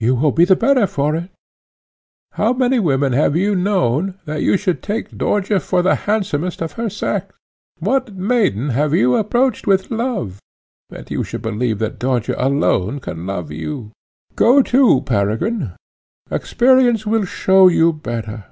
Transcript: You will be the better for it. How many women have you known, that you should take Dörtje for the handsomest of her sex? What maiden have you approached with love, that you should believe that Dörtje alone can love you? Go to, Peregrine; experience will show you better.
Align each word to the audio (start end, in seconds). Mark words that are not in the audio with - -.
You 0.00 0.14
will 0.14 0.32
be 0.32 0.46
the 0.46 0.56
better 0.56 0.86
for 0.86 1.14
it. 1.14 1.28
How 2.32 2.54
many 2.54 2.78
women 2.78 3.12
have 3.12 3.36
you 3.36 3.54
known, 3.54 4.18
that 4.24 4.40
you 4.40 4.56
should 4.56 4.82
take 4.82 5.10
Dörtje 5.10 5.60
for 5.60 5.82
the 5.82 5.94
handsomest 6.08 6.62
of 6.62 6.72
her 6.80 6.88
sex? 6.88 7.34
What 7.78 8.14
maiden 8.14 8.70
have 8.70 8.94
you 8.94 9.16
approached 9.16 9.66
with 9.66 9.90
love, 9.90 10.40
that 10.88 11.10
you 11.10 11.22
should 11.22 11.42
believe 11.42 11.78
that 11.80 11.98
Dörtje 11.98 12.34
alone 12.38 13.00
can 13.00 13.26
love 13.26 13.50
you? 13.52 13.90
Go 14.34 14.62
to, 14.62 15.02
Peregrine; 15.02 15.72
experience 16.30 17.04
will 17.04 17.26
show 17.26 17.68
you 17.68 17.92
better. 17.92 18.46